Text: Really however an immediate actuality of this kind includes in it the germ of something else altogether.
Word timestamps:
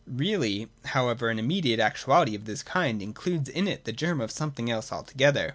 Really 0.07 0.67
however 0.85 1.29
an 1.29 1.37
immediate 1.37 1.79
actuality 1.79 2.33
of 2.33 2.45
this 2.45 2.63
kind 2.63 3.03
includes 3.03 3.49
in 3.49 3.67
it 3.67 3.85
the 3.85 3.93
germ 3.93 4.19
of 4.19 4.31
something 4.31 4.67
else 4.67 4.91
altogether. 4.91 5.49